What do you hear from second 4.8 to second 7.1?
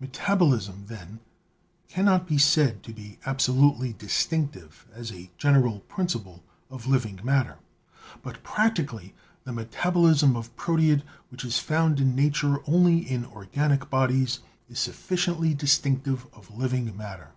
as a general principle, of